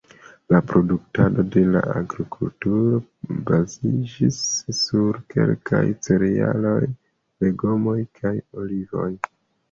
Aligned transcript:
La 0.51 0.59
produktado 0.69 1.43
de 1.55 1.61
la 1.73 1.81
agrikulturo 1.89 2.99
baziĝis 3.49 4.39
sur 4.77 5.19
kelkaj 5.33 5.81
cerealoj, 6.07 6.79
legomoj 7.45 7.95
kaj 8.21 8.33
olivoj. 8.63 9.11